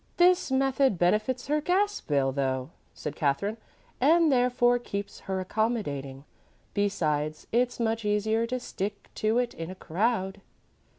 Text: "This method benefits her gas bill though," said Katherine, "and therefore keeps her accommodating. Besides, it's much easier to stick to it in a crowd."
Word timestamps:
"This 0.17 0.49
method 0.49 0.97
benefits 0.97 1.45
her 1.45 1.61
gas 1.61 2.01
bill 2.01 2.31
though," 2.31 2.71
said 2.95 3.15
Katherine, 3.15 3.57
"and 3.99 4.31
therefore 4.31 4.79
keeps 4.79 5.19
her 5.29 5.39
accommodating. 5.39 6.23
Besides, 6.73 7.45
it's 7.51 7.79
much 7.79 8.03
easier 8.03 8.47
to 8.47 8.59
stick 8.59 9.11
to 9.13 9.37
it 9.37 9.53
in 9.53 9.69
a 9.69 9.75
crowd." 9.75 10.41